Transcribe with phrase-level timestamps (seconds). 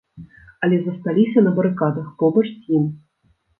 [0.67, 2.91] Але засталіся на барыкадах побач з ім.